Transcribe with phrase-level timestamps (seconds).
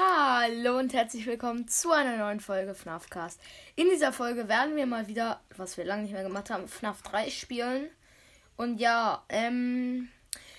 [0.00, 3.40] Hallo und herzlich willkommen zu einer neuen Folge FNAF Cast.
[3.74, 7.02] In dieser Folge werden wir mal wieder, was wir lange nicht mehr gemacht haben, FNAF
[7.02, 7.88] 3 spielen.
[8.56, 10.08] Und ja, ähm,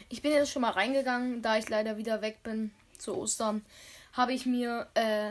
[0.10, 3.65] ich bin jetzt schon mal reingegangen, da ich leider wieder weg bin zu Ostern,
[4.12, 5.29] habe ich mir, äh,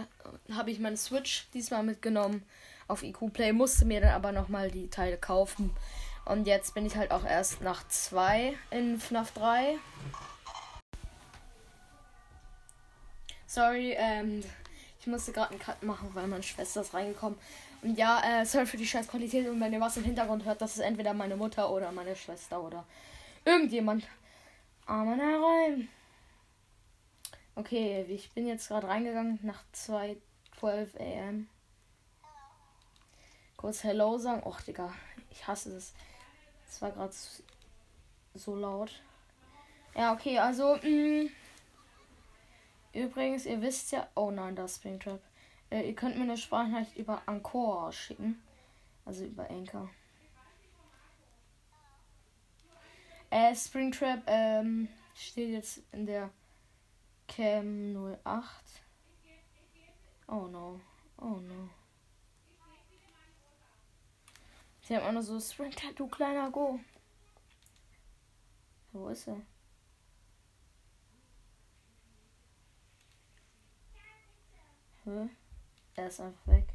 [0.54, 2.46] habe ich meine Switch diesmal mitgenommen
[2.86, 5.70] auf IQ Play, musste mir dann aber nochmal die Teile kaufen.
[6.24, 9.76] Und jetzt bin ich halt auch erst nach 2 in FNAF 3.
[13.48, 14.44] Sorry, ähm,
[15.00, 17.38] ich musste gerade einen Cut machen, weil meine Schwester ist reingekommen.
[17.80, 19.48] Und ja, äh, sorry für die scheiß Qualität.
[19.48, 22.62] Und wenn ihr was im Hintergrund hört, das ist entweder meine Mutter oder meine Schwester
[22.62, 22.84] oder
[23.46, 24.06] irgendjemand.
[24.84, 25.88] Aber na rein.
[27.54, 31.48] Okay, ich bin jetzt gerade reingegangen nach 2.12 am.
[33.56, 34.42] Kurz Hello sagen.
[34.44, 34.92] Och, Digga,
[35.30, 35.94] ich hasse das.
[36.68, 37.14] Es war gerade
[38.34, 39.00] so laut.
[39.96, 41.30] Ja, okay, also, mh, mm,
[42.98, 44.08] Übrigens, ihr wisst ja.
[44.16, 45.20] Oh nein, das Springtrap.
[45.70, 48.42] Äh, ihr könnt mir eine Sprachnachricht über Anchor schicken.
[49.04, 49.88] Also über Anchor.
[53.30, 56.30] Äh, Springtrap ähm, steht jetzt in der
[57.28, 58.44] Cam 08.
[60.26, 60.80] Oh no.
[61.18, 61.70] Oh no.
[64.82, 66.80] Sie haben auch noch so Springtrap, du kleiner Go.
[68.92, 69.40] Wo ist er?
[75.08, 75.26] Hä?
[75.96, 76.68] Er ist einfach weg.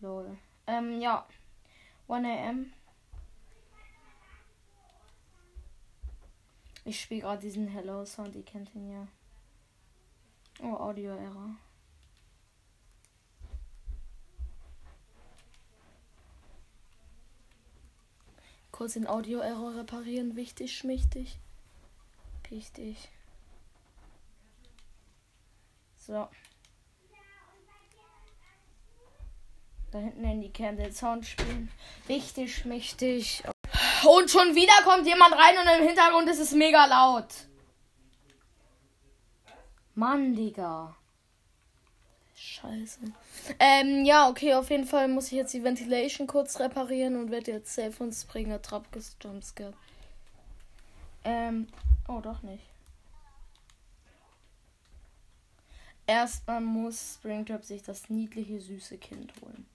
[0.00, 0.36] Lol.
[0.66, 1.26] Ähm, ja.
[2.06, 2.72] 1 am.
[6.84, 9.08] Ich spiele gerade diesen Hello Sound, ihr kennt ihn ja.
[10.60, 11.54] Oh, Audio Error.
[18.70, 21.38] Kurz den Audio Error reparieren, wichtig, schmichtig.
[22.50, 23.08] Wichtig.
[26.06, 26.28] So.
[29.92, 31.70] Da hinten in die Candle Sound spielen.
[32.06, 33.44] Wichtig, mächtig.
[34.04, 37.28] Und schon wieder kommt jemand rein und im Hintergrund ist es mega laut.
[39.94, 40.96] Mann, Digga.
[42.34, 43.00] Scheiße.
[43.60, 47.52] Ähm, ja, okay, auf jeden Fall muss ich jetzt die Ventilation kurz reparieren und werde
[47.52, 49.74] jetzt safe und Springer Trap gejumpscared.
[51.24, 51.68] Ähm,
[52.08, 52.71] oh, doch nicht.
[56.12, 59.66] Erstmal muss Springtrap sich das niedliche, süße Kind holen.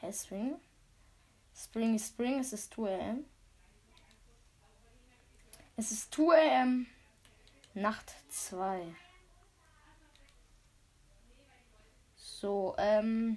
[0.00, 0.54] Hä, Spring?
[1.54, 3.24] Spring ist Spring, es ist 2 am.
[5.76, 6.86] Es ist 2 am.
[7.74, 8.86] Nacht 2.
[12.16, 13.36] So, ähm.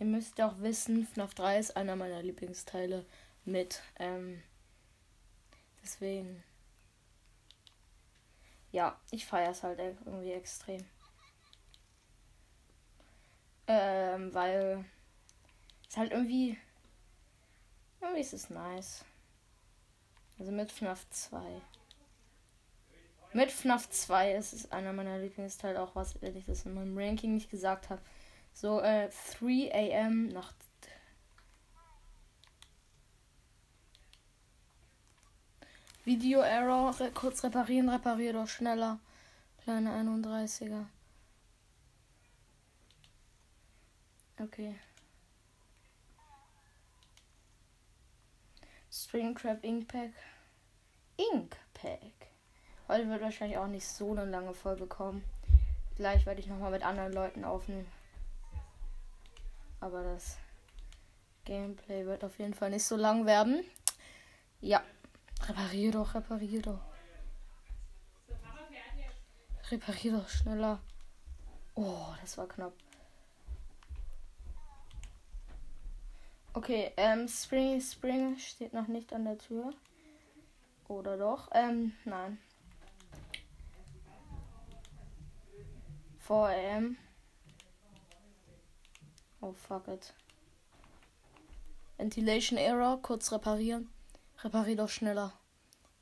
[0.00, 3.06] Ihr müsst auch wissen, FNAF 3 ist einer meiner Lieblingsteile
[3.44, 4.42] mit, ähm,
[5.82, 6.42] Deswegen.
[8.72, 10.84] Ja, ich feiere es halt irgendwie extrem.
[13.66, 14.84] Ähm, weil
[15.88, 16.58] es halt irgendwie.
[18.00, 19.04] Irgendwie ist es nice.
[20.38, 21.60] Also mit FNAF 2.
[23.32, 27.34] Mit FNAF 2 ist es einer meiner Lieblingsteile, auch was ich das in meinem Ranking
[27.34, 28.00] nicht gesagt habe.
[28.52, 30.52] So, äh, 3 am nach
[36.04, 38.98] Video Error, re kurz reparieren, reparier doch schneller.
[39.62, 40.86] Kleine 31er.
[44.40, 44.74] Okay.
[48.90, 50.12] Springtrap Ink Pack.
[51.16, 52.00] Ink Pack.
[52.88, 55.22] Heute wird wahrscheinlich auch nicht so eine lange Folge kommen.
[55.96, 57.86] Gleich werde ich nochmal mit anderen Leuten aufnehmen.
[59.80, 60.38] Aber das
[61.44, 63.62] Gameplay wird auf jeden Fall nicht so lang werden.
[64.62, 64.82] Ja.
[65.48, 66.80] Reparier doch, reparier doch.
[69.70, 70.80] Reparier doch schneller.
[71.74, 72.72] Oh, das war knapp.
[76.52, 79.72] Okay, ähm, Spring Spring steht noch nicht an der Tür.
[80.88, 81.48] Oder doch?
[81.52, 82.38] Ähm, nein.
[86.18, 86.96] 4 am.
[89.40, 90.12] Oh, fuck it.
[91.96, 93.88] Ventilation Error, kurz reparieren.
[94.42, 95.32] Reparier doch schneller.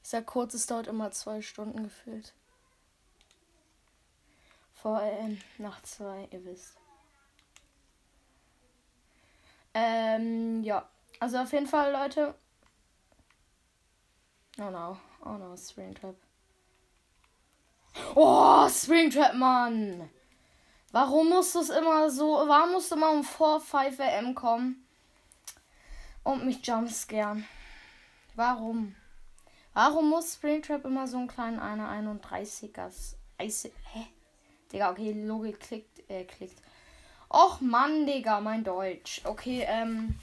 [0.03, 2.33] Ich sag kurz, es dauert immer zwei Stunden gefühlt.
[4.75, 6.77] Vor ähm, nach zwei, ihr wisst.
[9.75, 10.89] Ähm, ja.
[11.21, 12.35] Also auf jeden Fall, Leute.
[14.59, 14.99] Oh no.
[15.25, 16.15] Oh no, Springtrap.
[18.15, 20.09] Oh, Springtrap, Mann!
[20.93, 22.45] Warum muss es immer so.
[22.47, 24.87] Warum musst du immer um 4, 5 am kommen?
[26.23, 27.47] Und mich jumpscaren?
[28.35, 28.95] Warum?
[29.79, 32.91] Warum muss Springtrap immer so einen kleinen einer 31er
[33.39, 33.65] Eis.
[33.93, 34.07] Hä?
[34.73, 36.61] Digga, okay, Logik klickt, äh, klickt.
[37.31, 39.21] Och Mann, Digga, mein Deutsch.
[39.23, 40.19] Okay, ähm.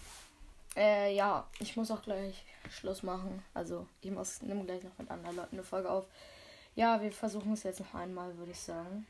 [0.76, 3.46] Äh, ja, ich muss auch gleich Schluss machen.
[3.54, 6.06] Also, ich muss nimm gleich noch mit anderen Leuten eine Folge auf.
[6.76, 9.08] Ja, wir versuchen es jetzt noch einmal, würde ich sagen.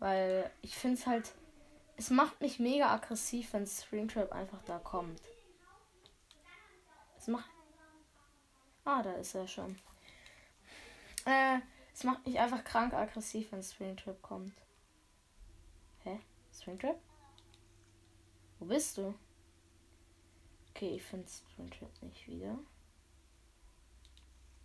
[0.00, 1.32] Weil ich finde es halt.
[1.96, 5.22] Es macht mich mega aggressiv, wenn Springtrap einfach da kommt.
[7.16, 7.51] Es macht.
[8.84, 9.78] Ah, da ist er schon.
[11.24, 11.58] Äh,
[11.94, 14.54] es macht mich einfach krank aggressiv, wenn Springtrap kommt.
[16.02, 16.18] Hä?
[16.52, 16.98] Springtrap?
[18.58, 19.14] Wo bist du?
[20.70, 22.58] Okay, ich finde Springtrap nicht wieder.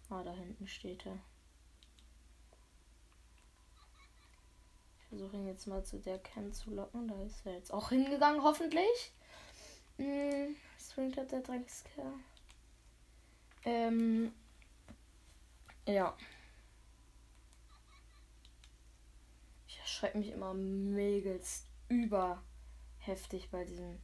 [0.10, 1.20] Ah, da hinten steht er.
[5.00, 7.08] Ich versuche ihn jetzt mal zu der Cam zu locken.
[7.08, 9.14] Da ist er jetzt auch hingegangen, hoffentlich.
[9.98, 12.14] Hm, Springtrap, der Dreckskerl.
[13.68, 14.32] Ähm.
[15.86, 16.16] Ja.
[19.68, 22.42] Ich erschrecke mich immer megelst über
[23.00, 24.00] heftig bei diesem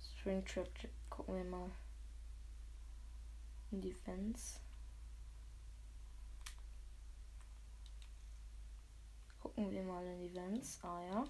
[0.00, 0.70] Springtrap.
[1.10, 1.70] Gucken wir mal
[3.70, 4.60] in die Fans.
[9.40, 10.82] Gucken wir mal in die Vents.
[10.82, 11.24] Ah ja.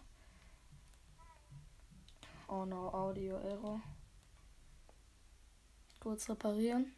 [2.47, 3.81] Oh no, Audio Error.
[5.99, 6.94] Kurz reparieren.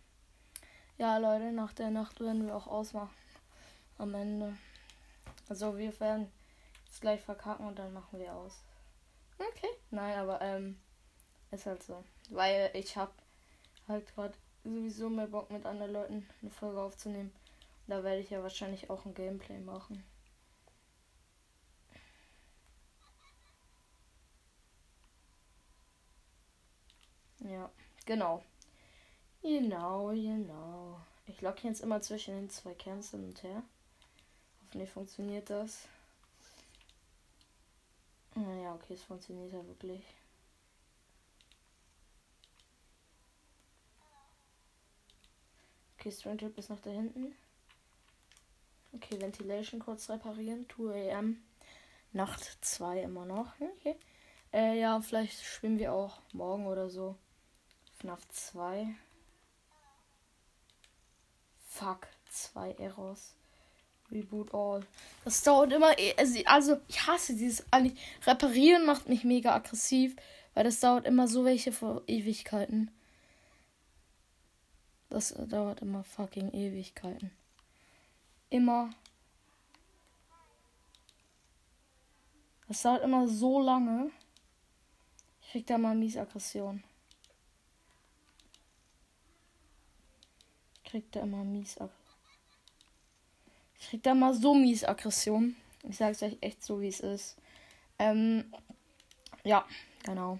[1.02, 3.10] Ja, Leute, nach der Nacht werden wir auch ausmachen.
[3.98, 4.56] Am Ende.
[5.48, 6.30] Also wir werden
[6.84, 8.62] jetzt gleich verkacken und dann machen wir aus.
[9.36, 9.66] Okay.
[9.90, 10.78] Nein, aber ähm,
[11.50, 12.04] ist halt so.
[12.30, 13.12] Weil ich hab
[13.88, 17.32] halt gerade sowieso mehr Bock mit anderen Leuten eine Folge aufzunehmen.
[17.88, 20.04] Da werde ich ja wahrscheinlich auch ein Gameplay machen.
[27.40, 27.68] Ja,
[28.06, 28.44] genau.
[29.42, 31.00] Genau, genau.
[31.26, 33.62] Ich locke jetzt immer zwischen den zwei Kerns hin und her.
[34.60, 35.88] Hoffentlich funktioniert das.
[38.34, 40.02] Naja, okay, es funktioniert ja wirklich.
[45.98, 47.34] Okay, Strandtrip ist noch da hinten.
[48.92, 50.66] Okay, Ventilation kurz reparieren.
[50.68, 51.42] 2 am.
[52.12, 53.52] Nacht 2 immer noch.
[53.60, 53.96] Okay.
[54.52, 57.16] Äh, ja, vielleicht schwimmen wir auch morgen oder so.
[57.98, 58.94] FNAF 2.
[61.72, 63.34] Fuck, zwei Errors.
[64.10, 64.84] Reboot all.
[65.24, 65.98] Das dauert immer.
[65.98, 66.14] E-
[66.44, 67.64] also, ich hasse dieses.
[68.26, 70.14] Reparieren macht mich mega aggressiv,
[70.52, 72.90] weil das dauert immer so welche vor Ewigkeiten.
[75.08, 77.30] Das dauert immer fucking Ewigkeiten.
[78.50, 78.90] Immer.
[82.68, 84.10] Das dauert immer so lange.
[85.40, 86.84] Ich krieg da mal mies Aggression.
[90.92, 91.78] Kriegt er immer mies
[93.78, 95.56] Ich krieg da mal so mies Aggression.
[95.88, 97.38] Ich sag's euch echt so, wie es ist.
[97.98, 98.52] Ähm,
[99.42, 99.64] ja,
[100.04, 100.38] genau.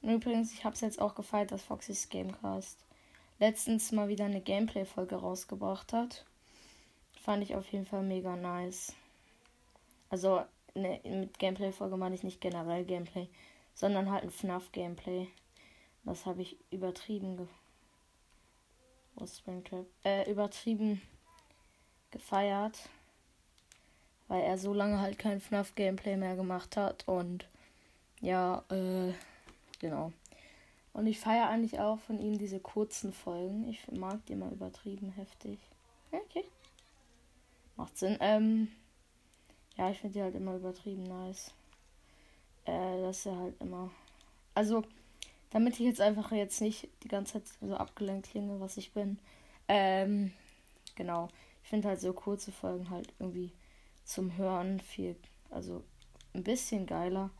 [0.00, 2.78] Und übrigens, ich hab's jetzt auch gefeiert, dass Foxys Gamecast
[3.40, 6.24] letztens mal wieder eine Gameplay-Folge rausgebracht hat.
[7.20, 8.94] Fand ich auf jeden Fall mega nice.
[10.08, 10.44] Also,
[10.74, 13.28] ne, mit Gameplay-Folge meine ich nicht generell Gameplay,
[13.74, 15.26] sondern halt ein FNAF-Gameplay.
[16.04, 17.46] Das habe ich übertrieben ge
[19.16, 21.00] aus Springtrap, äh, übertrieben
[22.10, 22.88] gefeiert,
[24.28, 27.46] weil er so lange halt kein FNAF-Gameplay mehr gemacht hat und
[28.20, 29.12] ja, äh,
[29.80, 30.12] genau.
[30.94, 33.68] Und ich feiere eigentlich auch von ihm diese kurzen Folgen.
[33.68, 35.58] Ich mag die immer übertrieben heftig.
[36.12, 36.44] Okay.
[37.76, 38.16] Macht Sinn.
[38.20, 38.68] Ähm,
[39.76, 41.52] ja, ich finde die halt immer übertrieben nice.
[42.64, 43.90] Äh, dass er halt immer.
[44.54, 44.84] Also,
[45.54, 49.20] damit ich jetzt einfach jetzt nicht die ganze Zeit so abgelenkt klinge, was ich bin.
[49.68, 50.32] Ähm,
[50.96, 51.28] genau.
[51.62, 53.52] Ich finde halt so kurze Folgen halt irgendwie
[54.04, 55.14] zum Hören viel,
[55.50, 55.84] also
[56.34, 57.30] ein bisschen geiler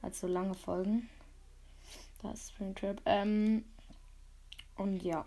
[0.00, 1.10] als so lange Folgen.
[2.22, 3.02] Da ist Springtrap.
[3.04, 3.66] Ähm,
[4.76, 5.26] und ja.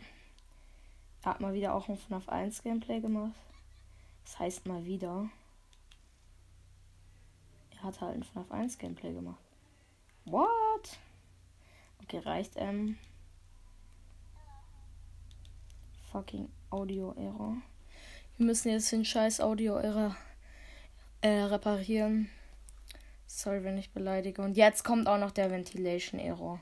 [1.21, 3.35] Er hat mal wieder auch ein FNAF 1 Gameplay gemacht.
[4.25, 5.29] Das heißt mal wieder.
[7.75, 9.43] Er hat halt ein FNAF 1 Gameplay gemacht.
[10.25, 10.62] What?
[12.03, 12.53] Okay, reicht.
[12.57, 12.97] Ähm.
[16.11, 17.57] Fucking Audio-Error.
[18.37, 20.15] Wir müssen jetzt den scheiß Audio-Error
[21.21, 22.29] äh, reparieren.
[23.25, 24.41] Sorry, wenn ich beleidige.
[24.41, 26.59] Und jetzt kommt auch noch der Ventilation-Error.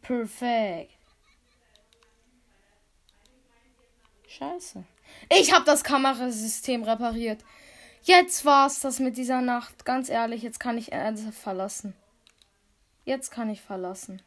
[0.00, 0.96] Perfekt.
[4.28, 4.84] Scheiße.
[5.30, 7.44] Ich habe das Kamerasystem repariert.
[8.02, 9.84] Jetzt war's das mit dieser Nacht.
[9.84, 11.94] Ganz ehrlich, jetzt kann ich äh, verlassen.
[13.04, 14.22] Jetzt kann ich verlassen.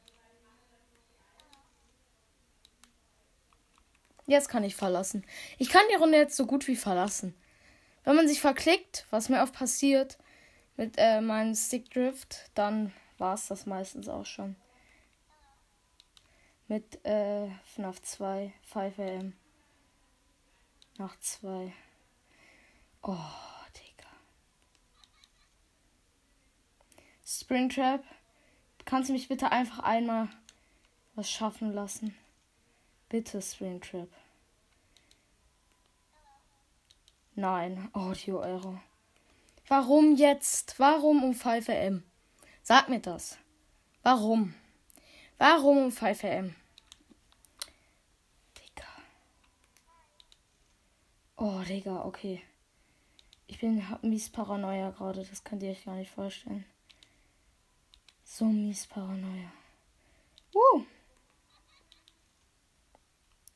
[4.27, 5.25] Jetzt kann ich verlassen.
[5.57, 7.33] Ich kann die Runde jetzt so gut wie verlassen.
[8.03, 10.17] Wenn man sich verklickt, was mir oft passiert
[10.75, 14.57] mit äh, meinem Stickdrift, dann war es das meistens auch schon.
[16.67, 19.31] Mit äh, FNAF 2, 5am.
[20.97, 21.71] Nach 2.
[23.03, 23.15] Oh,
[23.77, 24.09] Digga.
[27.25, 28.03] Springtrap.
[28.83, 30.27] Kannst du mich bitte einfach einmal
[31.15, 32.13] was schaffen lassen?
[33.09, 34.09] Bitte, Springtrap.
[37.35, 38.81] Nein, Audio Error.
[39.67, 40.77] Warum jetzt?
[40.77, 42.03] Warum um 5 am?
[42.63, 43.37] Sag mir das.
[44.03, 44.55] Warum?
[45.37, 46.55] Warum um 5 am?
[48.57, 48.87] Digga.
[51.37, 52.41] Oh, Digga, okay.
[53.45, 56.65] Ich bin mies Paranoia gerade, das könnt ihr euch gar nicht vorstellen.
[58.25, 59.53] So mies Paranoia.
[60.53, 60.83] Uh.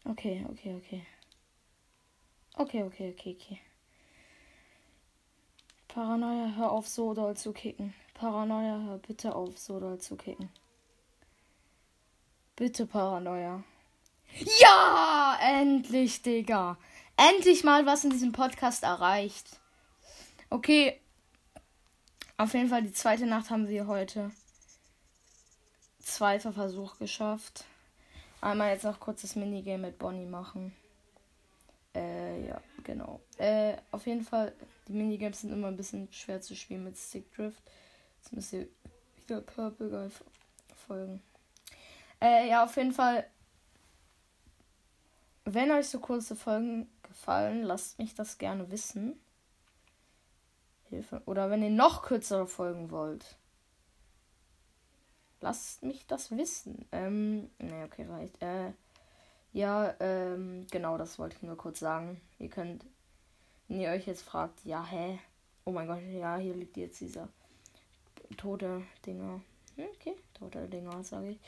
[0.05, 1.05] Okay, okay, okay.
[2.57, 3.61] Okay, okay, okay, okay.
[5.87, 7.93] Paranoia, hör auf, so doll zu kicken.
[8.13, 10.49] Paranoia, hör bitte auf, so doll zu kicken.
[12.55, 13.63] Bitte, Paranoia.
[14.59, 16.77] Ja, endlich, Digga.
[17.17, 19.59] Endlich mal was in diesem Podcast erreicht.
[20.49, 20.99] Okay.
[22.37, 24.31] Auf jeden Fall, die zweite Nacht haben wir heute.
[25.99, 27.65] Zweiter Versuch geschafft.
[28.41, 30.75] Einmal jetzt noch kurz das Minigame mit Bonnie machen.
[31.93, 33.21] Äh, ja, genau.
[33.37, 34.53] Äh, auf jeden Fall,
[34.87, 37.61] die Minigames sind immer ein bisschen schwer zu spielen mit Stick Drift.
[38.19, 38.67] Jetzt müsst ihr
[39.21, 40.09] wieder Purple Guy
[40.87, 41.21] folgen.
[42.19, 43.27] Äh, ja, auf jeden Fall.
[45.45, 49.19] Wenn euch so kurze Folgen gefallen, lasst mich das gerne wissen.
[50.89, 51.21] Hilfe.
[51.25, 53.37] Oder wenn ihr noch kürzere Folgen wollt.
[55.41, 56.85] Lasst mich das wissen.
[56.91, 58.41] Ähm, ne, okay, reicht.
[58.41, 58.71] Äh,
[59.53, 62.21] ja, ähm, genau, das wollte ich nur kurz sagen.
[62.39, 62.85] Ihr könnt,
[63.67, 65.19] wenn ihr euch jetzt fragt, ja, hä?
[65.65, 67.27] Oh mein Gott, ja, hier liegt jetzt dieser
[68.37, 69.41] tote Dinger.
[69.75, 71.39] Hm, okay, tote Dinger, sage ich.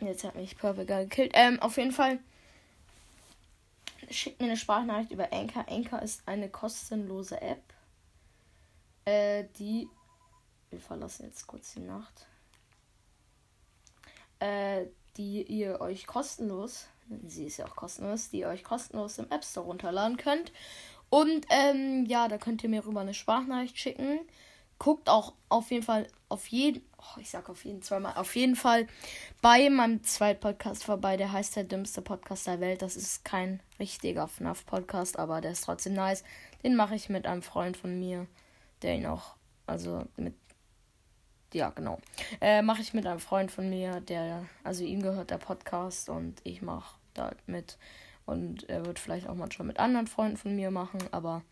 [0.00, 1.32] Jetzt hat mich Purple gekillt.
[1.34, 2.20] Ähm, auf jeden Fall
[4.10, 5.66] schickt mir eine Sprachnachricht über Anchor.
[5.68, 7.62] Anchor ist eine kostenlose App,
[9.04, 9.88] äh, die.
[10.70, 12.26] Wir verlassen jetzt kurz die Nacht.
[14.40, 16.86] Äh, die ihr euch kostenlos,
[17.26, 20.52] sie ist ja auch kostenlos, die ihr euch kostenlos im App Store runterladen könnt.
[21.10, 24.20] Und ähm, ja, da könnt ihr mir rüber eine Sprachnachricht schicken.
[24.78, 28.54] Guckt auch auf jeden Fall auf jeden, oh, ich sag auf jeden zweimal, auf jeden
[28.54, 28.86] Fall
[29.40, 31.16] bei meinem zweiten Podcast vorbei.
[31.16, 32.82] Der heißt der dümmste Podcast der Welt.
[32.82, 36.22] Das ist kein richtiger FNAF-Podcast, aber der ist trotzdem nice.
[36.62, 38.28] Den mache ich mit einem Freund von mir,
[38.82, 39.34] der ihn auch,
[39.66, 40.34] also mit
[41.52, 41.98] ja, genau.
[42.40, 46.40] Äh, mache ich mit einem Freund von mir, der, also ihm gehört der Podcast und
[46.44, 47.78] ich mache da mit.
[48.26, 51.42] Und er wird vielleicht auch manchmal mit anderen Freunden von mir machen, aber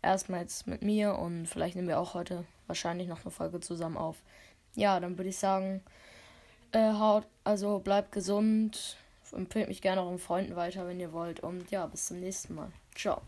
[0.00, 3.96] erstmal jetzt mit mir und vielleicht nehmen wir auch heute wahrscheinlich noch eine Folge zusammen
[3.96, 4.16] auf.
[4.74, 5.82] Ja, dann würde ich sagen,
[6.72, 8.96] äh, haut, also bleibt gesund,
[9.32, 12.72] empfehlt mich gerne euren Freunden weiter, wenn ihr wollt und ja, bis zum nächsten Mal.
[12.94, 13.20] Ciao.